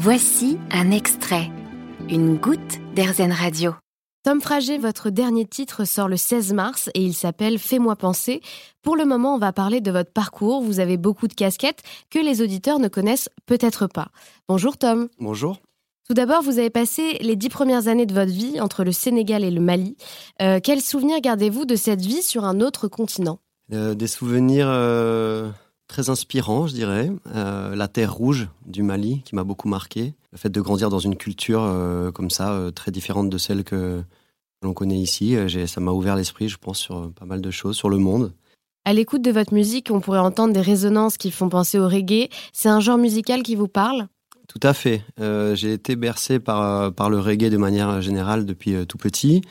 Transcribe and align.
Voici 0.00 0.58
un 0.70 0.92
extrait, 0.92 1.50
une 2.08 2.36
goutte 2.36 2.78
d'Airzen 2.94 3.32
Radio. 3.32 3.74
Tom 4.22 4.40
Frager, 4.40 4.78
votre 4.78 5.10
dernier 5.10 5.44
titre 5.44 5.84
sort 5.84 6.06
le 6.06 6.16
16 6.16 6.52
mars 6.52 6.88
et 6.94 7.02
il 7.02 7.14
s'appelle 7.14 7.58
Fais-moi 7.58 7.96
penser. 7.96 8.40
Pour 8.80 8.94
le 8.94 9.04
moment, 9.04 9.34
on 9.34 9.38
va 9.38 9.52
parler 9.52 9.80
de 9.80 9.90
votre 9.90 10.12
parcours. 10.12 10.62
Vous 10.62 10.78
avez 10.78 10.98
beaucoup 10.98 11.26
de 11.26 11.34
casquettes 11.34 11.82
que 12.10 12.20
les 12.20 12.42
auditeurs 12.42 12.78
ne 12.78 12.86
connaissent 12.86 13.28
peut-être 13.44 13.88
pas. 13.88 14.12
Bonjour 14.46 14.78
Tom. 14.78 15.08
Bonjour. 15.18 15.58
Tout 16.06 16.14
d'abord, 16.14 16.42
vous 16.42 16.60
avez 16.60 16.70
passé 16.70 17.18
les 17.20 17.34
dix 17.34 17.48
premières 17.48 17.88
années 17.88 18.06
de 18.06 18.14
votre 18.14 18.30
vie 18.30 18.60
entre 18.60 18.84
le 18.84 18.92
Sénégal 18.92 19.42
et 19.42 19.50
le 19.50 19.60
Mali. 19.60 19.96
Euh, 20.40 20.60
quels 20.62 20.80
souvenirs 20.80 21.20
gardez-vous 21.20 21.64
de 21.64 21.74
cette 21.74 22.02
vie 22.02 22.22
sur 22.22 22.44
un 22.44 22.60
autre 22.60 22.86
continent? 22.86 23.40
Euh, 23.72 23.94
Des 23.94 24.06
souvenirs 24.06 24.68
euh, 24.70 25.50
très 25.88 26.10
inspirants, 26.10 26.66
je 26.66 26.74
dirais. 26.74 27.10
la 27.34 27.88
terre 27.88 28.12
rouge 28.12 28.48
du 28.66 28.82
Mali, 28.82 29.22
qui 29.24 29.34
m'a 29.34 29.44
beaucoup 29.44 29.68
marqué. 29.68 30.14
Le 30.32 30.38
fait 30.38 30.50
de 30.50 30.60
grandir 30.60 30.90
dans 30.90 30.98
une 30.98 31.16
culture 31.16 31.62
comme 32.14 32.30
ça, 32.30 32.70
très 32.74 32.90
différente 32.90 33.30
de 33.30 33.38
celle 33.38 33.64
que 33.64 34.02
l'on 34.62 34.74
connaît 34.74 34.98
ici, 34.98 35.36
ça 35.66 35.80
m'a 35.80 35.92
ouvert 35.92 36.14
l'esprit, 36.14 36.48
je 36.48 36.58
pense, 36.58 36.78
sur 36.78 37.10
pas 37.12 37.24
mal 37.24 37.40
de 37.40 37.50
choses, 37.50 37.76
sur 37.76 37.88
le 37.88 37.98
monde. 37.98 38.32
À 38.84 38.94
l'écoute 38.94 39.20
de 39.20 39.30
votre 39.30 39.52
musique, 39.52 39.90
on 39.90 40.00
pourrait 40.00 40.18
entendre 40.18 40.54
des 40.54 40.62
résonances 40.62 41.18
qui 41.18 41.30
font 41.30 41.50
penser 41.50 41.78
au 41.78 41.86
reggae. 41.86 42.30
C'est 42.54 42.70
un 42.70 42.80
genre 42.80 42.96
musical 42.96 43.42
qui 43.42 43.54
vous 43.54 43.68
parle? 43.68 44.08
Tout 44.48 44.60
à 44.62 44.72
fait. 44.72 45.04
Euh, 45.20 45.54
j'ai 45.54 45.74
été 45.74 45.94
bercé 45.94 46.38
par, 46.38 46.92
par 46.94 47.10
le 47.10 47.20
reggae 47.20 47.50
de 47.50 47.58
manière 47.58 48.00
générale 48.00 48.46
depuis 48.46 48.74
euh, 48.74 48.86
tout 48.86 48.96
petit. 48.96 49.42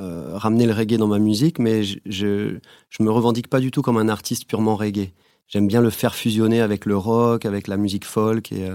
Euh, 0.00 0.36
ramener 0.36 0.66
le 0.66 0.72
reggae 0.72 0.96
dans 0.96 1.06
ma 1.06 1.18
musique, 1.18 1.58
mais 1.58 1.84
je, 1.84 1.98
je, 2.06 3.02
me 3.02 3.10
revendique 3.10 3.48
pas 3.48 3.60
du 3.60 3.70
tout 3.70 3.80
comme 3.80 3.96
un 3.96 4.08
artiste 4.08 4.46
purement 4.46 4.74
reggae. 4.74 5.12
J'aime 5.46 5.68
bien 5.68 5.80
le 5.80 5.90
faire 5.90 6.14
fusionner 6.14 6.60
avec 6.60 6.84
le 6.84 6.96
rock, 6.96 7.46
avec 7.46 7.68
la 7.68 7.76
musique 7.76 8.04
folk. 8.04 8.50
Et, 8.50 8.68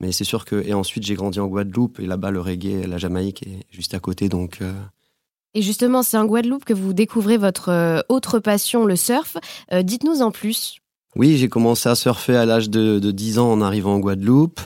mais 0.00 0.12
c'est 0.12 0.24
sûr 0.24 0.44
que. 0.44 0.56
Et 0.66 0.74
ensuite, 0.74 1.04
j'ai 1.04 1.14
grandi 1.14 1.40
en 1.40 1.46
Guadeloupe, 1.46 2.00
et 2.00 2.06
là-bas, 2.06 2.30
le 2.30 2.40
reggae, 2.40 2.86
la 2.86 2.98
Jamaïque 2.98 3.46
est 3.46 3.66
juste 3.70 3.94
à 3.94 4.00
côté. 4.00 4.28
Donc. 4.28 4.58
Et 5.54 5.62
justement, 5.62 6.02
c'est 6.02 6.18
en 6.18 6.26
Guadeloupe 6.26 6.64
que 6.64 6.74
vous 6.74 6.92
découvrez 6.92 7.38
votre 7.38 8.04
autre 8.08 8.38
passion, 8.38 8.84
le 8.84 8.96
surf. 8.96 9.36
Dites-nous 9.72 10.20
en 10.20 10.32
plus. 10.32 10.82
Oui, 11.14 11.36
j'ai 11.36 11.48
commencé 11.48 11.88
à 11.88 11.94
surfer 11.94 12.36
à 12.36 12.46
l'âge 12.46 12.70
de, 12.70 12.98
10 12.98 13.38
ans 13.38 13.52
en 13.52 13.60
arrivant 13.60 13.94
en 13.94 13.98
Guadeloupe. 13.98 14.60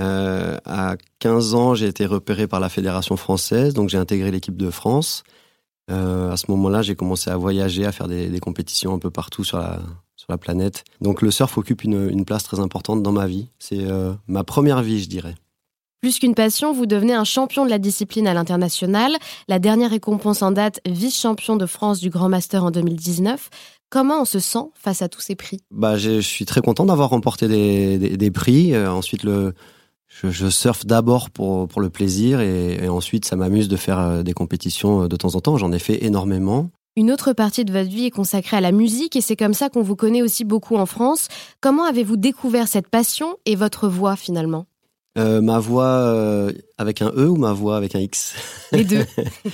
Euh, 0.00 0.58
à 0.64 0.96
15 1.20 1.54
ans, 1.54 1.74
j'ai 1.74 1.86
été 1.86 2.06
repéré 2.06 2.46
par 2.46 2.60
la 2.60 2.68
Fédération 2.68 3.16
française, 3.16 3.74
donc 3.74 3.88
j'ai 3.88 3.98
intégré 3.98 4.30
l'équipe 4.30 4.56
de 4.56 4.70
France. 4.70 5.22
Euh, 5.90 6.32
à 6.32 6.36
ce 6.36 6.50
moment-là, 6.50 6.82
j'ai 6.82 6.96
commencé 6.96 7.30
à 7.30 7.36
voyager, 7.36 7.86
à 7.86 7.92
faire 7.92 8.08
des, 8.08 8.40
compétitions 8.40 8.94
un 8.94 8.98
peu 8.98 9.10
partout 9.10 9.44
sur 9.44 9.58
la, 9.58 9.80
sur 10.16 10.26
la 10.28 10.38
planète. 10.38 10.84
Donc 11.00 11.22
le 11.22 11.30
surf 11.30 11.56
occupe 11.56 11.84
une, 11.84 12.24
place 12.24 12.42
très 12.42 12.60
importante 12.60 13.02
dans 13.02 13.12
ma 13.12 13.26
vie. 13.26 13.48
C'est 13.58 13.80
euh, 13.80 14.12
ma 14.26 14.44
première 14.44 14.82
vie, 14.82 15.00
je 15.00 15.08
dirais. 15.08 15.34
Plus 16.02 16.18
qu'une 16.18 16.34
passion, 16.34 16.72
vous 16.72 16.86
devenez 16.86 17.14
un 17.14 17.24
champion 17.24 17.64
de 17.64 17.70
la 17.70 17.78
discipline 17.78 18.28
à 18.28 18.34
l'international. 18.34 19.16
La 19.48 19.58
dernière 19.58 19.90
récompense 19.90 20.42
en 20.42 20.50
date, 20.50 20.80
vice-champion 20.86 21.56
de 21.56 21.66
France 21.66 22.00
du 22.00 22.10
Grand 22.10 22.28
Master 22.28 22.64
en 22.64 22.70
2019. 22.70 23.48
Comment 23.88 24.22
on 24.22 24.24
se 24.24 24.40
sent 24.40 24.70
face 24.74 25.00
à 25.00 25.08
tous 25.08 25.20
ces 25.20 25.36
prix? 25.36 25.60
Bah, 25.70 25.96
je, 25.96 26.20
suis 26.20 26.44
très 26.44 26.60
content 26.60 26.84
d'avoir 26.84 27.10
remporté 27.10 27.48
des, 27.48 28.30
prix. 28.30 28.74
Euh, 28.74 28.90
ensuite, 28.90 29.22
le, 29.22 29.54
je, 30.08 30.48
surfe 30.48 30.86
d'abord 30.86 31.30
pour, 31.30 31.68
pour 31.68 31.80
le 31.80 31.90
plaisir 31.90 32.40
et, 32.40 32.88
ensuite, 32.88 33.24
ça 33.24 33.36
m'amuse 33.36 33.68
de 33.68 33.76
faire 33.76 33.98
euh, 33.98 34.22
des 34.22 34.32
compétitions 34.32 35.02
euh, 35.02 35.08
de 35.08 35.16
temps 35.16 35.34
en 35.34 35.40
temps. 35.40 35.56
J'en 35.56 35.72
ai 35.72 35.78
fait 35.78 36.04
énormément. 36.04 36.70
Une 36.96 37.10
autre 37.12 37.32
partie 37.32 37.64
de 37.64 37.72
votre 37.72 37.90
vie 37.90 38.06
est 38.06 38.10
consacrée 38.10 38.56
à 38.56 38.60
la 38.60 38.72
musique 38.72 39.16
et 39.16 39.20
c'est 39.20 39.36
comme 39.36 39.52
ça 39.52 39.68
qu'on 39.68 39.82
vous 39.82 39.96
connaît 39.96 40.22
aussi 40.22 40.44
beaucoup 40.44 40.76
en 40.76 40.86
France. 40.86 41.28
Comment 41.60 41.84
avez-vous 41.84 42.16
découvert 42.16 42.68
cette 42.68 42.88
passion 42.88 43.36
et 43.44 43.54
votre 43.54 43.88
voix 43.88 44.16
finalement? 44.16 44.66
Ma 45.18 45.58
voix 45.58 46.50
avec 46.76 47.00
un 47.00 47.08
E 47.16 47.26
ou 47.26 47.36
ma 47.36 47.54
voix 47.54 47.78
avec 47.78 47.94
un 47.94 48.00
X? 48.00 48.34
Les 48.72 48.84
deux. 48.84 49.06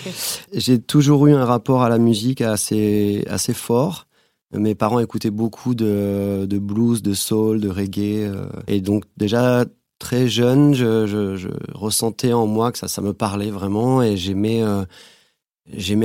J'ai 0.52 0.80
toujours 0.80 1.28
eu 1.28 1.34
un 1.34 1.44
rapport 1.44 1.82
à 1.82 1.88
la 1.88 1.98
musique 1.98 2.40
assez, 2.40 3.24
assez 3.28 3.54
fort. 3.54 4.08
Mes 4.54 4.74
parents 4.74 5.00
écoutaient 5.00 5.30
beaucoup 5.30 5.74
de, 5.74 6.46
blues, 6.46 7.02
de 7.02 7.14
soul, 7.14 7.60
de 7.60 7.70
reggae. 7.70 8.26
Euh, 8.26 8.46
et 8.66 8.80
donc 8.80 9.04
déjà 9.16 9.64
très 10.02 10.28
jeune, 10.28 10.74
je, 10.74 11.48
ressentais 11.72 12.32
en 12.32 12.48
moi 12.48 12.72
que 12.72 12.78
ça, 12.86 13.00
me 13.00 13.12
parlait 13.12 13.50
vraiment 13.50 14.02
et 14.02 14.16
j'aimais 14.16 14.60
euh, 14.60 14.84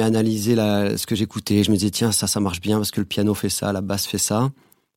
analyser 0.01 0.55
ce 0.55 1.05
que 1.07 1.15
j'écoutais. 1.15 1.63
Je 1.63 1.71
me 1.71 1.77
disais 1.77 1.89
tiens 1.89 2.11
ça 2.11 2.27
ça 2.27 2.39
marche 2.39 2.61
bien 2.61 2.77
parce 2.77 2.91
que 2.91 3.01
le 3.01 3.07
piano 3.07 3.33
fait 3.33 3.49
ça, 3.49 3.73
la 3.73 3.81
basse 3.81 4.05
fait 4.05 4.19
ça. 4.19 4.51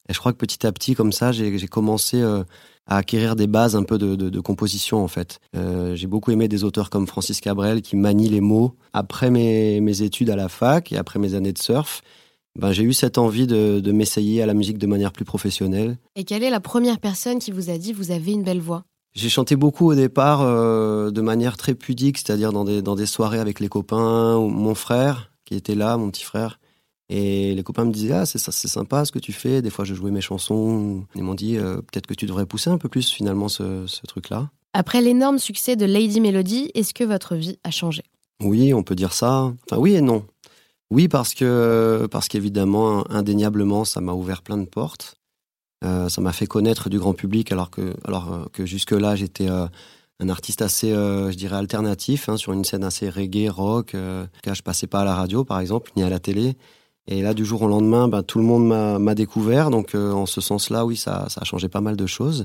Et 0.08 0.12
je 0.12 0.18
crois 0.18 0.32
que 0.32 0.36
petit 0.36 0.66
à 0.66 0.72
petit 0.72 0.94
comme 0.94 1.12
ça 1.12 1.32
j'ai 1.32 1.66
commencé 1.66 2.20
euh, 2.20 2.44
à 2.86 2.98
acquérir 2.98 3.36
des 3.36 3.46
bases 3.46 3.74
un 3.74 3.84
peu 3.84 3.96
de, 3.96 4.40
composition 4.40 5.02
en 5.02 5.08
fait. 5.08 5.40
j'ai 5.54 6.06
beaucoup 6.06 6.30
aimé 6.30 6.46
des 6.46 6.62
auteurs 6.62 6.90
comme 6.90 7.06
Francis 7.06 7.40
Cabrel 7.40 7.80
qui 7.80 7.96
manient 7.96 8.28
les 8.28 8.42
mots. 8.42 8.74
Après 8.92 9.30
mes, 9.30 10.02
études 10.02 10.28
à 10.28 10.36
la 10.36 10.50
fac 10.50 10.92
et 10.92 10.98
après 10.98 11.18
mes 11.18 11.34
années 11.34 11.54
de 11.54 11.58
surf, 11.58 12.02
ben, 12.58 12.72
j'ai 12.72 12.82
eu 12.82 12.92
cette 12.92 13.16
envie 13.16 13.46
de 13.46 13.92
m'essayer 13.92 14.42
à 14.42 14.46
la 14.46 14.52
musique 14.52 14.76
de 14.76 14.86
manière 14.86 15.12
plus 15.12 15.24
professionnelle. 15.24 15.96
Et 16.16 16.24
quelle 16.24 16.42
est 16.42 16.50
la 16.50 16.60
première 16.60 16.98
personne 16.98 17.38
qui 17.38 17.50
vous 17.50 17.70
a 17.70 17.78
dit 17.78 17.94
vous 17.94 18.10
avez 18.10 18.32
une 18.32 18.42
belle 18.42 18.60
voix 18.60 18.84
J'ai 19.14 19.28
chanté 19.28 19.56
beaucoup 19.56 19.90
au 19.90 19.94
départ 19.94 20.42
euh, 20.42 21.10
de 21.10 21.20
manière 21.20 21.56
très 21.56 21.74
pudique, 21.74 22.18
c'est-à-dire 22.18 22.52
dans 22.52 22.64
des, 22.64 22.80
dans 22.80 22.94
des 22.94 23.06
soirées 23.06 23.40
avec 23.40 23.58
les 23.60 23.68
copains, 23.68 24.36
ou 24.36 24.48
mon 24.48 24.74
frère 24.74 25.32
qui 25.44 25.54
était 25.56 25.74
là, 25.74 25.96
mon 25.96 26.10
petit 26.10 26.24
frère. 26.24 26.60
Et 27.08 27.54
les 27.54 27.62
copains 27.64 27.84
me 27.84 27.92
disaient 27.92 28.12
ah 28.12 28.24
c'est 28.24 28.38
c'est 28.38 28.68
sympa 28.68 29.04
ce 29.04 29.10
que 29.10 29.18
tu 29.18 29.32
fais. 29.32 29.62
Des 29.62 29.70
fois 29.70 29.84
je 29.84 29.94
jouais 29.94 30.12
mes 30.12 30.20
chansons. 30.20 31.04
Ils 31.16 31.24
m'ont 31.24 31.34
dit 31.34 31.56
euh, 31.56 31.78
peut-être 31.78 32.06
que 32.06 32.14
tu 32.14 32.26
devrais 32.26 32.46
pousser 32.46 32.70
un 32.70 32.78
peu 32.78 32.88
plus 32.88 33.10
finalement 33.10 33.48
ce, 33.48 33.84
ce 33.88 34.06
truc-là. 34.06 34.50
Après 34.74 35.00
l'énorme 35.00 35.38
succès 35.38 35.74
de 35.74 35.84
Lady 35.86 36.20
Melody, 36.20 36.70
est-ce 36.74 36.94
que 36.94 37.02
votre 37.02 37.34
vie 37.34 37.58
a 37.64 37.72
changé? 37.72 38.04
Oui, 38.40 38.72
on 38.72 38.84
peut 38.84 38.94
dire 38.94 39.12
ça. 39.12 39.52
Enfin 39.66 39.80
oui 39.80 39.94
et 39.94 40.00
non. 40.00 40.24
Oui, 40.92 41.08
parce 41.08 41.34
que 41.34 42.06
parce 42.10 42.28
qu'évidemment, 42.28 43.04
indéniablement, 43.10 43.84
ça 43.84 44.00
m'a 44.00 44.12
ouvert 44.12 44.42
plein 44.42 44.58
de 44.58 44.66
portes. 44.66 45.16
Euh, 45.84 46.08
ça 46.08 46.20
m'a 46.20 46.32
fait 46.32 46.46
connaître 46.46 46.90
du 46.90 46.98
grand 46.98 47.14
public, 47.14 47.52
alors 47.52 47.70
que 47.70 47.94
alors 48.04 48.32
euh, 48.32 48.44
que 48.52 48.66
jusque 48.66 48.92
là, 48.92 49.16
j'étais 49.16 49.48
euh, 49.48 49.66
un 50.20 50.28
artiste 50.28 50.60
assez, 50.60 50.90
je 50.90 51.34
dirais, 51.34 51.56
alternatif 51.56 52.28
hein, 52.28 52.36
sur 52.36 52.52
une 52.52 52.64
scène 52.64 52.84
assez 52.84 53.08
reggae, 53.08 53.48
rock. 53.48 53.94
Euh, 53.94 54.26
je 54.46 54.60
passais 54.60 54.86
pas 54.86 55.00
à 55.00 55.04
la 55.04 55.14
radio, 55.14 55.44
par 55.44 55.60
exemple, 55.60 55.90
ni 55.96 56.02
à 56.02 56.10
la 56.10 56.18
télé. 56.18 56.56
Et 57.06 57.22
là, 57.22 57.32
du 57.32 57.46
jour 57.46 57.62
au 57.62 57.68
lendemain, 57.68 58.06
ben, 58.06 58.22
tout 58.22 58.38
le 58.38 58.44
monde 58.44 58.68
m'a 59.00 59.14
découvert. 59.14 59.70
Donc, 59.70 59.94
en 59.94 60.26
ce 60.26 60.42
sens-là, 60.42 60.84
oui, 60.84 60.96
ça 60.96 61.26
a 61.34 61.44
changé 61.44 61.68
pas 61.68 61.80
mal 61.80 61.96
de 61.96 62.06
choses. 62.06 62.44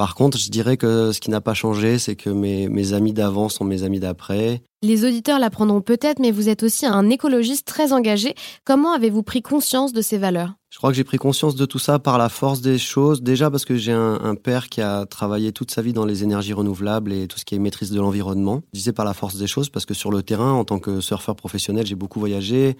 Par 0.00 0.14
contre, 0.14 0.38
je 0.38 0.48
dirais 0.48 0.78
que 0.78 1.12
ce 1.12 1.20
qui 1.20 1.28
n'a 1.28 1.42
pas 1.42 1.52
changé, 1.52 1.98
c'est 1.98 2.16
que 2.16 2.30
mes, 2.30 2.70
mes 2.70 2.94
amis 2.94 3.12
d'avant 3.12 3.50
sont 3.50 3.64
mes 3.64 3.82
amis 3.82 4.00
d'après. 4.00 4.62
Les 4.80 5.04
auditeurs 5.04 5.38
l'apprendront 5.38 5.82
peut-être, 5.82 6.20
mais 6.20 6.30
vous 6.30 6.48
êtes 6.48 6.62
aussi 6.62 6.86
un 6.86 7.10
écologiste 7.10 7.66
très 7.66 7.92
engagé. 7.92 8.34
Comment 8.64 8.94
avez-vous 8.94 9.22
pris 9.22 9.42
conscience 9.42 9.92
de 9.92 10.00
ces 10.00 10.16
valeurs? 10.16 10.54
Je 10.70 10.78
crois 10.78 10.88
que 10.88 10.96
j'ai 10.96 11.04
pris 11.04 11.18
conscience 11.18 11.54
de 11.54 11.66
tout 11.66 11.78
ça 11.78 11.98
par 11.98 12.16
la 12.16 12.30
force 12.30 12.62
des 12.62 12.78
choses. 12.78 13.20
Déjà 13.20 13.50
parce 13.50 13.66
que 13.66 13.76
j'ai 13.76 13.92
un, 13.92 14.34
père 14.36 14.70
qui 14.70 14.80
a 14.80 15.04
travaillé 15.04 15.52
toute 15.52 15.70
sa 15.70 15.82
vie 15.82 15.92
dans 15.92 16.06
les 16.06 16.24
énergies 16.24 16.54
renouvelables 16.54 17.12
et 17.12 17.28
tout 17.28 17.38
ce 17.38 17.44
qui 17.44 17.54
est 17.54 17.58
maîtrise 17.58 17.90
de 17.90 18.00
l'environnement. 18.00 18.62
Je 18.72 18.78
disais 18.78 18.94
par 18.94 19.04
la 19.04 19.12
force 19.12 19.36
des 19.36 19.46
choses 19.46 19.68
parce 19.68 19.84
que 19.84 19.92
sur 19.92 20.10
le 20.10 20.22
terrain, 20.22 20.52
en 20.52 20.64
tant 20.64 20.78
que 20.78 21.02
surfeur 21.02 21.36
professionnel, 21.36 21.84
j'ai 21.84 21.94
beaucoup 21.94 22.20
voyagé. 22.20 22.78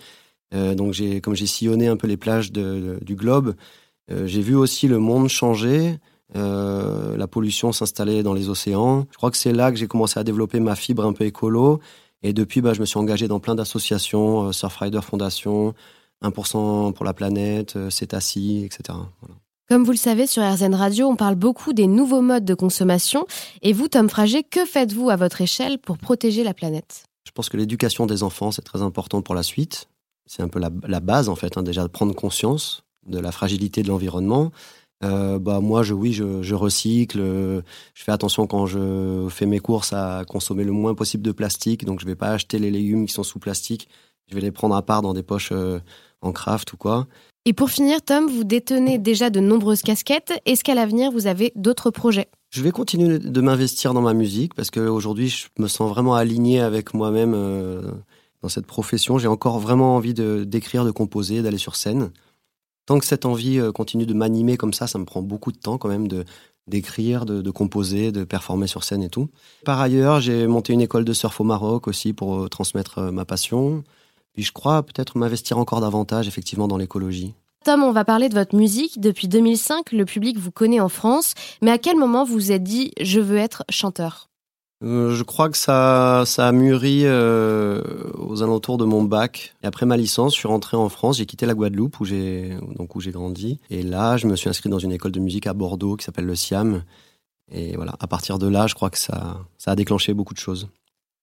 Euh, 0.54 0.74
donc 0.74 0.94
j'ai, 0.94 1.20
comme 1.20 1.34
j'ai 1.34 1.46
sillonné 1.46 1.86
un 1.86 1.98
peu 1.98 2.06
les 2.06 2.16
plages 2.16 2.50
du 2.50 3.14
globe, 3.14 3.56
euh, 4.10 4.26
j'ai 4.26 4.40
vu 4.40 4.54
aussi 4.54 4.88
le 4.88 4.98
monde 4.98 5.28
changer. 5.28 5.98
Euh, 6.36 7.16
la 7.16 7.26
pollution 7.26 7.72
s'installait 7.72 8.22
dans 8.22 8.34
les 8.34 8.48
océans. 8.48 9.06
Je 9.10 9.16
crois 9.16 9.30
que 9.30 9.36
c'est 9.36 9.52
là 9.52 9.70
que 9.70 9.76
j'ai 9.76 9.88
commencé 9.88 10.18
à 10.18 10.24
développer 10.24 10.60
ma 10.60 10.76
fibre 10.76 11.04
un 11.04 11.12
peu 11.12 11.24
écolo. 11.24 11.80
Et 12.22 12.32
depuis, 12.32 12.60
bah, 12.60 12.74
je 12.74 12.80
me 12.80 12.86
suis 12.86 12.98
engagé 12.98 13.28
dans 13.28 13.40
plein 13.40 13.54
d'associations, 13.54 14.48
euh, 14.48 14.52
Surfrider 14.52 15.00
Foundation, 15.02 15.74
1% 16.22 16.92
pour 16.92 17.04
la 17.04 17.14
planète, 17.14 17.76
euh, 17.76 17.90
Cétacie, 17.90 18.62
etc. 18.64 18.98
Comme 19.68 19.84
vous 19.84 19.92
le 19.92 19.96
savez, 19.96 20.26
sur 20.26 20.42
RZN 20.42 20.74
Radio, 20.74 21.06
on 21.06 21.16
parle 21.16 21.36
beaucoup 21.36 21.72
des 21.72 21.86
nouveaux 21.86 22.22
modes 22.22 22.44
de 22.44 22.54
consommation. 22.54 23.26
Et 23.62 23.72
vous, 23.72 23.88
Tom 23.88 24.08
Frager, 24.08 24.42
que 24.42 24.64
faites-vous 24.64 25.10
à 25.10 25.16
votre 25.16 25.40
échelle 25.40 25.78
pour 25.78 25.96
protéger 25.96 26.42
la 26.42 26.54
planète? 26.54 27.04
Je 27.24 27.30
pense 27.30 27.48
que 27.48 27.56
l'éducation 27.56 28.06
des 28.06 28.22
enfants, 28.22 28.50
c'est 28.50 28.62
très 28.62 28.82
important 28.82 29.22
pour 29.22 29.34
la 29.34 29.44
suite. 29.44 29.88
C'est 30.26 30.42
un 30.42 30.48
peu 30.48 30.58
la, 30.58 31.00
base, 31.00 31.28
en 31.28 31.36
fait, 31.36 31.56
hein, 31.56 31.62
déjà 31.62 31.82
de 31.82 31.88
prendre 31.88 32.14
conscience 32.14 32.82
de 33.06 33.18
la 33.18 33.32
fragilité 33.32 33.82
de 33.82 33.88
l'environnement. 33.88 34.50
Euh, 35.02 35.38
bah 35.38 35.60
moi 35.60 35.82
je 35.82 35.94
oui 35.94 36.12
je, 36.12 36.42
je, 36.42 36.54
recycle 36.54 37.18
je 37.18 38.04
fais 38.04 38.12
attention 38.12 38.46
quand 38.46 38.66
je 38.66 39.28
fais 39.30 39.46
mes 39.46 39.58
courses 39.58 39.94
à 39.94 40.24
consommer 40.28 40.62
le 40.62 40.72
moins 40.72 40.94
possible 40.94 41.22
de 41.22 41.32
plastique. 41.32 41.84
Donc 41.84 42.00
je 42.00 42.06
vais 42.06 42.16
pas 42.16 42.28
acheter 42.28 42.58
les 42.58 42.70
légumes 42.70 43.06
qui 43.06 43.14
sont 43.14 43.22
sous 43.22 43.38
plastique. 43.38 43.88
Je 44.28 44.34
vais 44.34 44.40
les 44.40 44.52
prendre 44.52 44.74
à 44.74 44.82
part 44.82 45.02
dans 45.02 45.14
des 45.14 45.22
poches 45.22 45.52
euh, 45.52 45.80
en 46.20 46.32
craft 46.32 46.72
ou 46.74 46.76
quoi. 46.76 47.06
Et 47.46 47.54
pour 47.54 47.70
finir 47.70 48.02
Tom 48.02 48.28
vous 48.28 48.44
détenez 48.44 48.98
déjà 48.98 49.30
de 49.30 49.40
nombreuses 49.40 49.82
casquettes. 49.82 50.34
Est-ce 50.44 50.62
qu'à 50.62 50.74
l'avenir 50.74 51.10
vous 51.10 51.26
avez 51.26 51.52
d'autres 51.56 51.90
projets? 51.90 52.28
Je 52.50 52.62
vais 52.62 52.70
continuer 52.70 53.18
de 53.18 53.40
m'investir 53.40 53.94
dans 53.94 54.02
ma 54.02 54.12
musique 54.12 54.54
parce 54.54 54.70
qu'aujourd'hui 54.70 55.28
je 55.28 55.46
me 55.58 55.66
sens 55.66 55.88
vraiment 55.88 56.14
aligné 56.14 56.60
avec 56.60 56.92
moi-même 56.92 57.32
euh, 57.34 57.90
dans 58.42 58.50
cette 58.50 58.66
profession. 58.66 59.16
J'ai 59.16 59.28
encore 59.28 59.60
vraiment 59.60 59.96
envie 59.96 60.12
de 60.12 60.44
d'écrire 60.44 60.84
de 60.84 60.90
composer 60.90 61.40
d'aller 61.40 61.58
sur 61.58 61.74
scène 61.74 62.10
tant 62.90 62.98
que 62.98 63.06
cette 63.06 63.24
envie 63.24 63.60
euh, 63.60 63.70
continue 63.70 64.04
de 64.04 64.14
m'animer 64.14 64.56
comme 64.56 64.72
ça, 64.72 64.88
ça 64.88 64.98
me 64.98 65.04
prend 65.04 65.22
beaucoup 65.22 65.52
de 65.52 65.56
temps 65.56 65.78
quand 65.78 65.88
même 65.88 66.08
de, 66.08 66.24
d'écrire, 66.66 67.24
de, 67.24 67.48
composer, 67.52 68.10
de 68.10 68.24
performer 68.24 68.66
sur 68.66 68.82
scène 68.82 69.04
et 69.04 69.08
tout. 69.08 69.28
Par 69.64 69.80
ailleurs, 69.80 70.20
j'ai 70.20 70.48
monté 70.48 70.72
une 70.72 70.80
école 70.80 71.04
de 71.04 71.12
surf 71.12 71.40
au 71.40 71.44
Maroc 71.44 71.86
aussi 71.86 72.12
pour 72.12 72.50
transmettre 72.50 73.00
ma 73.12 73.24
passion. 73.24 73.84
Puis 74.32 74.42
je 74.42 74.50
crois 74.50 74.82
peut-être 74.82 75.18
m'investir 75.18 75.56
encore 75.58 75.80
davantage 75.80 76.26
effectivement 76.26 76.66
dans 76.66 76.78
l'écologie. 76.78 77.32
Tom, 77.64 77.84
on 77.84 77.92
va 77.92 78.04
parler 78.04 78.28
de 78.28 78.34
votre 78.34 78.56
musique. 78.56 79.00
Depuis 79.00 79.28
2005, 79.28 79.92
le 79.92 80.04
public 80.04 80.36
vous 80.36 80.50
connaît 80.50 80.80
en 80.80 80.88
France. 80.88 81.34
Mais 81.62 81.70
à 81.70 81.78
quel 81.78 81.96
moment 81.96 82.24
vous 82.24 82.34
vous 82.34 82.50
êtes 82.50 82.64
dit 82.64 82.90
je 83.00 83.20
veux 83.20 83.36
être 83.36 83.62
chanteur? 83.70 84.29
Euh, 84.82 85.14
je 85.14 85.22
crois 85.22 85.50
que 85.50 85.58
ça, 85.58 86.24
ça 86.26 86.48
a 86.48 86.52
mûri 86.52 87.02
euh, 87.04 87.82
aux 88.18 88.42
alentours 88.42 88.78
de 88.78 88.84
mon 88.84 89.02
bac. 89.02 89.54
Et 89.62 89.66
après 89.66 89.84
ma 89.84 89.96
licence, 89.96 90.34
je 90.34 90.38
suis 90.38 90.48
rentré 90.48 90.76
en 90.76 90.88
France. 90.88 91.18
J'ai 91.18 91.26
quitté 91.26 91.44
la 91.44 91.54
Guadeloupe 91.54 92.00
où 92.00 92.04
j'ai 92.04 92.56
donc 92.76 92.96
où 92.96 93.00
j'ai 93.00 93.10
grandi. 93.10 93.60
Et 93.68 93.82
là, 93.82 94.16
je 94.16 94.26
me 94.26 94.36
suis 94.36 94.48
inscrit 94.48 94.70
dans 94.70 94.78
une 94.78 94.92
école 94.92 95.12
de 95.12 95.20
musique 95.20 95.46
à 95.46 95.52
Bordeaux 95.52 95.96
qui 95.96 96.04
s'appelle 96.04 96.26
le 96.26 96.34
Siam. 96.34 96.82
Et 97.52 97.76
voilà, 97.76 97.94
à 98.00 98.06
partir 98.06 98.38
de 98.38 98.46
là, 98.46 98.66
je 98.66 98.74
crois 98.74 98.90
que 98.90 98.98
ça, 98.98 99.38
ça 99.58 99.72
a 99.72 99.76
déclenché 99.76 100.14
beaucoup 100.14 100.34
de 100.34 100.38
choses. 100.38 100.68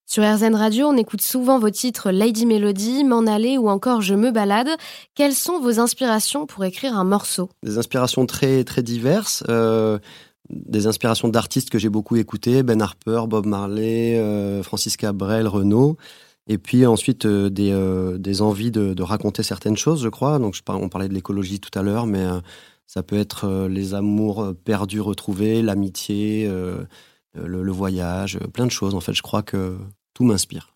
Sur 0.09 0.23
RZN 0.23 0.55
Radio, 0.55 0.87
on 0.87 0.95
écoute 0.95 1.21
souvent 1.21 1.59
vos 1.59 1.69
titres 1.69 2.11
Lady 2.11 2.45
Melody, 2.45 3.03
M'en 3.03 3.27
aller 3.27 3.57
ou 3.57 3.67
encore 3.67 3.99
Je 3.99 4.13
me 4.13 4.31
balade. 4.31 4.69
Quelles 5.15 5.33
sont 5.33 5.59
vos 5.59 5.81
inspirations 5.81 6.45
pour 6.45 6.63
écrire 6.63 6.97
un 6.97 7.03
morceau? 7.03 7.49
Des 7.61 7.77
inspirations 7.77 8.25
très 8.25 8.63
très 8.63 8.83
diverses. 8.83 9.43
Euh, 9.49 9.99
des 10.49 10.87
inspirations 10.87 11.27
d'artistes 11.27 11.69
que 11.69 11.79
j'ai 11.79 11.89
beaucoup 11.89 12.15
écoutés, 12.15 12.63
Ben 12.63 12.81
Harper, 12.81 13.23
Bob 13.27 13.45
Marley, 13.45 14.17
euh, 14.17 14.63
Francis 14.63 14.97
Cabrel, 14.97 15.47
Renaud. 15.47 15.97
Et 16.47 16.57
puis 16.57 16.85
ensuite 16.85 17.25
euh, 17.25 17.49
des, 17.49 17.71
euh, 17.71 18.17
des, 18.17 18.41
envies 18.41 18.71
de, 18.71 19.01
raconter 19.01 19.43
certaines 19.43 19.77
choses, 19.77 20.01
je 20.01 20.09
crois. 20.09 20.39
Donc 20.39 20.55
on 20.67 20.89
parlait 20.89 21.09
de 21.09 21.13
l'écologie 21.13 21.59
tout 21.59 21.77
à 21.77 21.83
l'heure, 21.83 22.05
mais 22.05 22.25
ça 22.85 23.03
peut 23.03 23.17
être 23.17 23.67
les 23.67 23.93
amours 23.93 24.53
perdus, 24.63 25.01
retrouvés, 25.01 25.61
l'amitié, 25.61 26.47
le, 26.47 26.87
le, 27.63 27.71
voyage, 27.71 28.39
plein 28.53 28.65
de 28.65 28.71
choses. 28.71 28.95
En 28.95 29.01
fait, 29.01 29.13
je 29.13 29.21
crois 29.21 29.43
que 29.43 29.77
tout 30.13 30.23
m'inspire. 30.23 30.73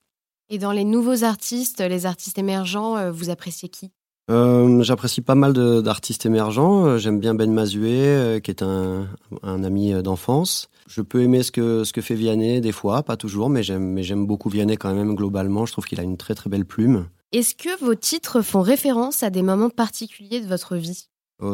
Et 0.49 0.57
dans 0.57 0.73
les 0.73 0.83
nouveaux 0.83 1.23
artistes, 1.23 1.79
les 1.79 2.05
artistes 2.05 2.37
émergents, 2.37 3.09
vous 3.11 3.29
appréciez 3.29 3.69
qui? 3.69 3.91
Euh, 4.29 4.83
j'apprécie 4.83 5.21
pas 5.21 5.35
mal 5.35 5.53
d'artistes 5.53 6.25
émergents. 6.25 6.85
Euh, 6.85 6.97
j'aime 6.97 7.19
bien 7.19 7.33
Ben 7.33 7.51
Mazué, 7.51 8.05
euh, 8.05 8.39
qui 8.39 8.51
est 8.51 8.61
un, 8.63 9.07
ami 9.43 9.93
d'enfance. 10.03 10.69
Je 10.87 11.01
peux 11.01 11.21
aimer 11.21 11.43
ce 11.43 11.51
que, 11.51 11.83
ce 11.83 11.93
que 11.93 12.01
fait 12.01 12.15
Vianney 12.15 12.61
des 12.61 12.71
fois, 12.71 13.03
pas 13.03 13.17
toujours, 13.17 13.49
mais 13.49 13.63
j'aime 13.63 14.25
beaucoup 14.25 14.49
Vianney 14.49 14.77
quand 14.77 14.93
même 14.93 15.15
globalement. 15.15 15.65
Je 15.65 15.71
trouve 15.71 15.85
qu'il 15.85 15.99
a 15.99 16.03
une 16.03 16.17
très 16.17 16.35
très 16.35 16.49
belle 16.49 16.65
plume. 16.65 17.07
Est-ce 17.31 17.55
que 17.55 17.83
vos 17.83 17.95
titres 17.95 18.41
font 18.41 18.61
référence 18.61 19.23
à 19.23 19.29
des 19.29 19.41
moments 19.41 19.69
particuliers 19.69 20.41
de 20.41 20.47
votre 20.47 20.75
vie? 20.75 21.07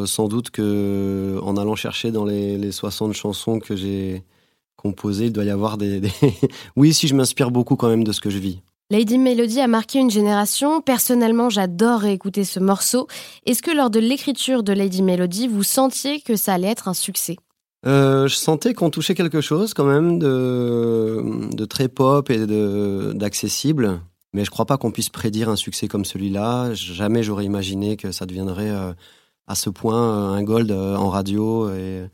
Sans 0.06 0.28
doute 0.28 0.50
que 0.50 1.40
en 1.42 1.56
allant 1.56 1.76
chercher 1.76 2.12
dans 2.12 2.26
les, 2.26 2.58
les 2.58 2.74
60 2.74 3.14
chansons 3.14 3.60
que 3.60 3.76
j'ai 3.76 4.24
composées, 4.76 5.28
il 5.28 5.34
doit 5.34 5.46
y 5.46 5.50
avoir 5.50 5.78
des... 5.78 6.02
oui, 6.76 6.94
si 6.94 7.08
je 7.08 7.16
m'inspire 7.16 7.52
beaucoup 7.52 7.78
quand 7.78 7.88
même 7.88 8.04
de 8.04 8.12
ce 8.12 8.20
que 8.20 8.30
je 8.30 8.38
vis. 8.38 8.62
Lady 8.90 9.18
Melody 9.18 9.60
a 9.60 9.68
marqué 9.68 10.00
une 10.00 10.10
génération. 10.10 10.80
Personnellement, 10.80 11.50
j'adore 11.50 12.06
écouter 12.06 12.46
ce 12.46 12.62
morceau. 12.62 13.08
Est-ce 13.46 13.62
que 13.62 13.72
lors 13.72 13.90
de 13.90 14.00
l'écriture 14.00 14.64
de 14.64 14.72
Lady 14.72 15.02
Melody, 15.02 15.50
vous 15.50 15.64
sentiez 15.64 16.22
que 16.22 16.38
ça 16.38 16.54
allait 16.54 16.70
être 16.70 16.88
un 16.88 16.94
succès? 16.94 17.36
Euh, 17.86 18.30
je 18.30 18.36
sentais 18.36 18.74
qu'on 18.74 18.90
touchait 18.90 19.14
quelque 19.14 19.42
chose 19.42 19.74
quand 19.74 19.84
même 19.84 20.20
de, 20.20 21.66
très 21.66 21.90
pop 21.90 22.30
et 22.30 22.48
d'accessible. 22.48 24.00
Mais 24.32 24.46
je 24.46 24.52
crois 24.52 24.66
pas 24.66 24.78
qu'on 24.78 24.92
puisse 24.92 25.10
prédire 25.10 25.50
un 25.50 25.58
succès 25.58 25.90
comme 25.90 26.06
celui-là. 26.06 26.74
Jamais 26.74 27.24
j'aurais 27.24 27.46
imaginé 27.46 27.98
que 27.98 28.14
ça 28.14 28.26
deviendrait 28.26 28.70
euh, 28.70 28.94
à 29.48 29.56
ce 29.56 29.70
point 29.70 30.02
euh, 30.02 30.34
un 30.34 30.44
gold 30.44 30.72
en 30.72 31.10
radio 31.10 31.70
et 31.72 32.08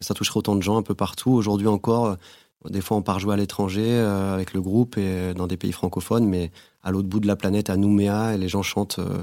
que 0.00 0.04
ça 0.04 0.14
toucherait 0.14 0.38
autant 0.38 0.56
de 0.56 0.62
gens 0.62 0.78
un 0.78 0.82
peu 0.82 0.94
partout. 0.96 1.30
Aujourd'hui 1.30 1.68
encore, 1.68 2.16
des 2.64 2.80
fois, 2.80 2.96
on 2.96 3.02
part 3.02 3.18
jouer 3.18 3.34
à 3.34 3.36
l'étranger 3.36 3.86
euh, 3.86 4.34
avec 4.34 4.52
le 4.52 4.60
groupe 4.60 4.98
et 4.98 5.02
euh, 5.04 5.34
dans 5.34 5.46
des 5.46 5.56
pays 5.56 5.72
francophones, 5.72 6.26
mais 6.26 6.50
à 6.82 6.90
l'autre 6.90 7.08
bout 7.08 7.20
de 7.20 7.26
la 7.26 7.36
planète, 7.36 7.70
à 7.70 7.76
Nouméa, 7.76 8.34
et 8.34 8.38
les 8.38 8.48
gens 8.48 8.62
chantent, 8.62 8.98
euh, 8.98 9.22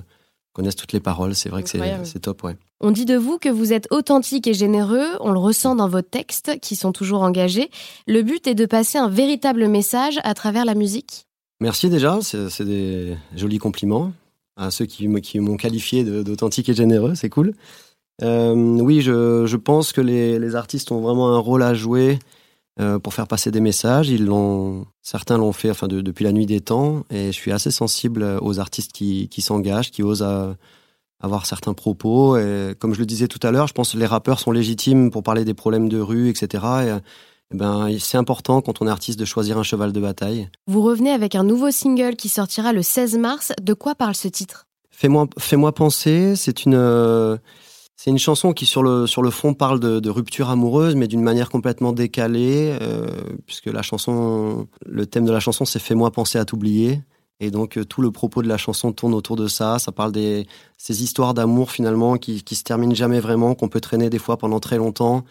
connaissent 0.54 0.76
toutes 0.76 0.94
les 0.94 1.00
paroles. 1.00 1.36
C'est 1.36 1.50
vrai 1.50 1.64
que 1.64 1.70
c'est 1.70 2.20
top, 2.20 2.44
ouais. 2.44 2.56
On 2.80 2.92
dit 2.92 3.06
de 3.06 3.16
vous 3.16 3.38
que 3.38 3.50
vous 3.50 3.74
êtes 3.74 3.88
authentique 3.92 4.48
et 4.48 4.54
généreux. 4.54 5.08
On 5.20 5.32
le 5.32 5.40
ressent 5.40 5.76
dans 5.76 5.90
vos 5.90 6.02
textes, 6.02 6.60
qui 6.62 6.76
sont 6.76 6.92
toujours 6.92 7.24
engagés. 7.24 7.70
Le 8.08 8.22
but 8.22 8.48
est 8.48 8.56
de 8.56 8.66
passer 8.66 8.98
un 8.98 9.10
véritable 9.10 9.68
message 9.68 10.20
à 10.24 10.34
travers 10.34 10.66
la 10.66 10.76
musique. 10.76 11.26
Merci 11.62 11.90
déjà, 11.90 12.20
c'est 12.22 12.66
des 12.66 13.16
jolis 13.36 13.60
compliments 13.60 14.12
à 14.58 14.72
ceux 14.72 14.86
qui, 14.86 15.08
m'ont 15.08 15.58
qualifié 15.58 16.04
d'authentique 16.04 16.70
et 16.70 16.74
généreux, 16.74 17.16
c'est 17.16 17.30
cool. 17.30 17.54
oui, 18.22 19.02
je, 19.02 19.56
pense 19.56 19.94
que 19.94 20.02
les, 20.02 20.38
les, 20.38 20.56
artistes 20.56 20.92
ont 20.92 21.02
vraiment 21.02 21.34
un 21.34 21.40
rôle 21.40 21.64
à 21.64 21.74
jouer 21.74 22.20
euh, 22.80 23.00
pour 23.00 23.14
faire 23.14 23.28
passer 23.28 23.52
des 23.52 23.62
messages. 23.62 24.10
Ils 24.10 24.26
l'ont, 24.26 24.86
certains 25.02 25.38
l'ont 25.38 25.54
fait, 25.54 25.70
enfin, 25.70 25.88
depuis 25.88 26.26
la 26.26 26.34
nuit 26.34 26.46
des 26.46 26.60
temps. 26.60 27.04
Et 27.10 27.28
je 27.28 27.32
suis 27.32 27.52
assez 27.52 27.72
sensible 27.72 28.38
aux 28.42 28.60
artistes 28.60 28.92
qui, 28.92 29.30
qui 29.30 29.42
s'engagent, 29.42 29.92
qui 29.92 30.04
osent 30.04 30.24
euh, 30.24 30.54
avoir 31.22 31.46
certains 31.46 31.74
propos. 31.74 32.38
Et 32.38 32.76
comme 32.78 32.94
je 32.94 33.00
le 33.00 33.06
disais 33.06 33.28
tout 33.28 33.40
à 33.48 33.52
l'heure, 33.52 33.68
je 33.68 33.74
pense 33.74 33.94
que 33.94 33.98
les 33.98 34.06
rappeurs 34.06 34.40
sont 34.40 34.52
légitimes 34.52 35.10
pour 35.10 35.24
parler 35.24 35.46
des 35.46 35.54
problèmes 35.54 35.88
de 35.88 36.00
rue, 36.00 36.30
etc. 36.30 36.64
Et, 36.84 36.98
eh 37.54 37.58
ben, 37.58 37.90
c'est 38.00 38.18
important 38.18 38.62
quand 38.62 38.82
on 38.82 38.88
est 38.88 38.92
artiste 38.92 39.20
de 39.20 39.26
choisir 39.26 39.58
un 39.58 39.64
cheval 39.64 39.94
de 39.94 40.00
bataille. 40.00 40.50
Vous 40.68 40.82
revenez 40.82 41.12
avec 41.12 41.36
un 41.36 41.44
nouveau 41.44 41.72
single 41.72 42.16
qui 42.16 42.28
sortira 42.28 42.74
le 42.74 42.82
16 42.82 43.18
mars. 43.18 43.54
De 43.62 43.74
quoi 43.74 43.96
parle 43.96 44.16
ce 44.16 44.28
titre? 44.28 44.66
Fais-moi, 44.90 45.28
fais-moi 45.38 45.74
penser. 45.74 46.36
C'est 46.36 46.66
une 46.66 46.76
euh, 46.76 47.38
c'est 47.96 48.10
une 48.10 48.20
chanson 48.20 48.52
qui, 48.52 48.66
sur 48.66 48.84
le, 48.84 49.08
sur 49.08 49.22
le 49.22 49.30
fond, 49.30 49.54
parle 49.54 49.80
de, 49.80 50.10
rupture 50.10 50.50
amoureuse, 50.50 50.96
mais 50.96 51.08
d'une 51.08 51.22
manière 51.22 51.50
complètement 51.50 51.94
décalée, 51.94 52.78
euh, 52.82 53.08
puisque 53.46 53.68
la 53.68 53.82
chanson, 53.82 54.68
le 54.86 55.06
thème 55.06 55.26
de 55.26 55.32
la 55.32 55.40
chanson, 55.40 55.64
c'est 55.66 55.80
Fais-moi 55.80 56.12
penser 56.12 56.38
à 56.38 56.46
t'oublier. 56.46 57.02
Et 57.40 57.52
donc, 57.52 57.78
euh, 57.78 57.86
tout 57.86 58.02
le 58.02 58.12
propos 58.12 58.42
de 58.42 58.48
la 58.48 58.58
chanson 58.58 58.92
tourne 58.92 59.14
autour 59.14 59.36
de 59.38 59.48
ça. 59.48 59.80
Ça 59.80 59.92
parle 59.92 60.12
des 60.12 60.46
ces 60.78 61.04
histoires 61.04 61.34
d'amour, 61.34 61.72
finalement, 61.72 62.18
qui, 62.18 62.44
qui 62.44 62.56
se 62.56 62.64
terminent 62.64 62.94
jamais 62.94 63.20
vraiment, 63.20 63.56
qu'on 63.56 63.70
peut 63.70 63.82
traîner 63.82 64.10
des 64.10 64.20
fois 64.20 64.38
pendant 64.38 64.60
très 64.60 64.78
longtemps. 64.78 65.24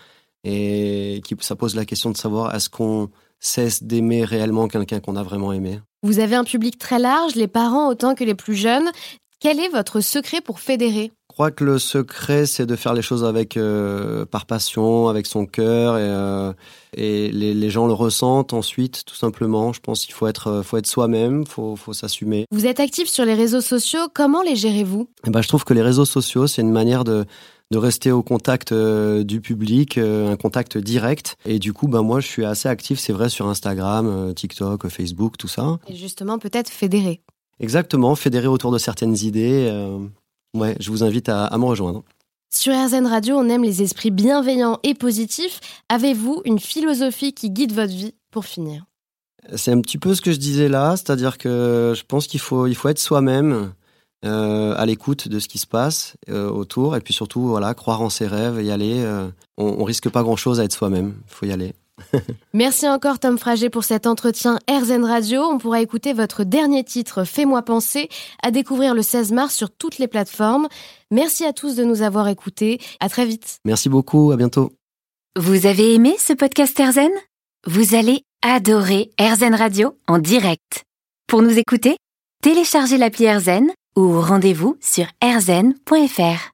Et 0.43 1.23
qui, 1.27 1.37
ça 1.41 1.57
pose 1.57 1.75
la 1.75 1.85
question 1.85 2.11
de 2.11 2.17
savoir 2.17 2.55
est-ce 2.55 2.71
qu'on 2.71 3.11
cesse 3.41 3.83
d'aimer 3.83 4.25
réellement 4.25 4.69
quelqu'un 4.69 5.01
qu'on 5.01 5.17
a 5.17 5.23
vraiment 5.23 5.53
aimé? 5.53 5.81
Vous 6.03 6.19
avez 6.19 6.35
un 6.35 6.45
public 6.45 6.79
très 6.79 6.99
large, 6.99 7.35
les 7.35 7.49
parents 7.49 7.89
autant 7.89 8.15
que 8.15 8.25
les 8.25 8.35
plus 8.35 8.55
jeunes. 8.55 8.91
Quel 9.41 9.61
est 9.61 9.69
votre 9.69 10.01
secret 10.01 10.41
pour 10.41 10.61
fédérer? 10.61 11.13
Crois 11.35 11.51
que 11.51 11.65
le 11.65 11.81
secret, 11.81 12.47
c'est 12.47 12.65
de 12.65 12.77
faire 12.77 12.95
les 12.95 13.03
choses 13.03 13.25
avec 13.25 13.57
euh, 13.57 14.25
par 14.25 14.47
passion, 14.47 15.09
avec 15.09 15.27
son 15.27 15.47
cœur, 15.47 15.99
et, 15.99 16.03
euh, 16.03 16.53
et 16.97 17.33
les, 17.33 17.55
les, 17.55 17.71
gens 17.71 17.89
le 17.89 17.93
ressentent 17.93 18.53
ensuite, 18.53 19.05
tout 19.05 19.17
simplement. 19.17 19.73
Je 19.73 19.81
pense 19.81 20.05
qu'il 20.05 20.15
faut 20.15 20.29
être, 20.29 20.47
euh, 20.47 20.63
faut 20.63 20.77
être 20.77 20.87
soi-même, 20.87 21.45
faut, 21.45 21.75
faut 21.75 21.93
s'assumer. 21.93 22.47
Vous 22.53 22.67
êtes 22.67 22.79
actif 22.79 23.09
sur 23.09 23.25
les 23.25 23.35
réseaux 23.35 23.61
sociaux. 23.61 24.07
Comment 24.15 24.43
les 24.43 24.55
gérez-vous? 24.55 25.09
Eh 25.27 25.31
ben, 25.31 25.43
je 25.43 25.49
trouve 25.49 25.65
que 25.65 25.75
les 25.75 25.83
réseaux 25.83 26.05
sociaux, 26.05 26.47
c'est 26.47 26.63
une 26.63 26.73
manière 26.73 27.03
de 27.05 27.25
de 27.71 27.79
rester 27.79 28.13
au 28.13 28.23
contact 28.23 28.73
du 28.75 29.41
public, 29.41 29.97
un 29.99 30.37
contact 30.37 30.77
direct. 30.77 31.37
Et 31.47 31.59
du 31.59 31.73
coup, 31.73 31.89
ben 31.89 32.03
moi, 32.03 32.21
je 32.21 32.27
suis 32.27 32.45
assez 32.45 32.69
actif, 32.69 33.01
c'est 33.01 33.13
vrai, 33.13 33.31
sur 33.31 33.49
Instagram, 33.49 34.33
TikTok, 34.35 34.87
Facebook, 34.89 35.39
tout 35.39 35.49
ça. 35.49 35.79
Et 35.89 35.97
justement, 35.97 36.39
peut-être 36.39 36.69
fédérer. 36.69 37.23
Exactement, 37.59 38.15
fédérer 38.15 38.49
autour 38.49 38.71
de 38.71 38.79
certaines 38.79 39.17
idées. 39.17 39.73
Ouais, 40.55 40.77
je 40.81 40.91
vous 40.91 41.03
invite 41.03 41.29
à, 41.29 41.47
à 41.47 41.59
me 41.59 41.65
rejoindre. 41.65 42.05
Sur 42.55 42.73
RZN 42.73 43.07
Radio, 43.07 43.37
on 43.37 43.49
aime 43.49 43.65
les 43.65 43.83
esprits 43.83 44.13
bienveillants 44.13 44.79
et 44.85 44.95
positifs. 44.95 45.61
Avez-vous 45.89 46.43
une 46.45 46.61
philosophie 46.61 47.33
qui 47.33 47.51
guide 47.51 47.73
votre 47.73 47.93
vie 47.93 48.15
pour 48.31 48.45
finir? 48.45 48.85
C'est 49.57 49.73
un 49.73 49.81
petit 49.81 49.99
peu 49.99 50.15
ce 50.15 50.23
que 50.23 50.33
je 50.33 50.39
disais 50.39 50.69
là, 50.69 50.97
c'est-à-dire 50.97 51.37
que 51.37 51.93
je 51.97 52.03
pense 52.05 52.27
qu'il 52.27 52.41
faut, 52.41 52.67
il 52.67 52.75
faut 52.75 52.89
être 52.89 53.01
soi-même, 53.01 53.73
euh, 54.25 54.75
à 54.77 54.87
l'écoute 54.87 55.29
de 55.29 55.39
ce 55.39 55.49
qui 55.49 55.59
se 55.59 55.67
passe 55.67 56.17
euh, 56.31 56.49
autour, 56.49 56.97
et 56.97 57.01
puis 57.01 57.13
surtout, 57.13 57.43
voilà, 57.43 57.75
croire 57.75 58.01
en 58.01 58.09
ses 58.09 58.27
rêves, 58.27 58.63
y 58.63 58.71
aller. 58.71 59.03
Euh, 59.03 59.29
on, 59.59 59.67
on 59.81 59.85
risque 59.85 60.09
pas 60.09 60.23
grand-chose 60.23 60.61
à 60.61 60.65
être 60.65 60.73
soi-même, 60.73 61.15
il 61.27 61.35
faut 61.35 61.45
y 61.45 61.53
aller. 61.53 61.75
Merci 62.55 62.89
encore 62.89 63.19
Tom 63.19 63.39
Frager 63.39 63.71
pour 63.71 63.85
cet 63.85 64.07
entretien 64.07 64.59
RZN 64.69 65.05
Radio. 65.05 65.43
On 65.43 65.59
pourra 65.59 65.81
écouter 65.81 66.13
votre 66.13 66.45
dernier 66.45 66.85
titre 66.85 67.25
Fais-moi 67.25 67.63
penser 67.63 68.09
à 68.43 68.51
découvrir 68.51 68.95
le 68.95 69.03
16 69.03 69.33
mars 69.33 69.55
sur 69.55 69.71
toutes 69.71 69.99
les 69.99 70.09
plateformes. 70.09 70.69
Merci 71.11 71.45
à 71.45 71.53
tous 71.53 71.77
de 71.77 71.85
nous 71.85 72.03
avoir 72.03 72.29
écoutés. 72.29 72.81
À 73.01 73.09
très 73.09 73.27
vite. 73.27 73.59
Merci 73.65 73.89
beaucoup. 73.89 74.33
À 74.33 74.37
bientôt. 74.37 74.73
Vous 75.37 75.67
avez 75.67 75.95
aimé 75.95 76.15
ce 76.19 76.33
podcast 76.33 76.79
RZN 76.79 77.11
Vous 77.67 77.95
allez 77.95 78.23
adorer 78.43 79.11
RZN 79.21 79.55
Radio 79.55 79.97
en 80.07 80.19
direct. 80.19 80.85
Pour 81.27 81.43
nous 81.43 81.59
écouter, 81.59 81.97
téléchargez 82.43 82.99
l'appli 82.99 83.29
RZN 83.29 83.71
ou 83.97 84.21
rendez-vous 84.21 84.77
sur 84.81 85.07
rzn.fr. 85.23 86.51